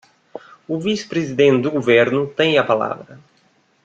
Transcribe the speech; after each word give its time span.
O 0.73 0.79
vice-presidente 0.79 1.61
do 1.61 1.69
governo 1.69 2.25
tem 2.25 2.57
a 2.57 2.63
palavra. 2.63 3.19